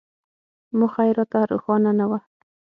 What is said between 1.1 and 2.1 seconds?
راته روښانه نه